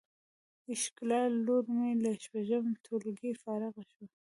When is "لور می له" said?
1.45-2.11